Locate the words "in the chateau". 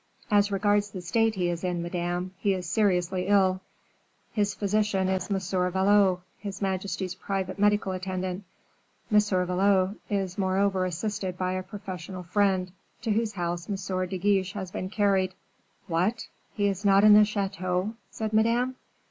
17.03-17.93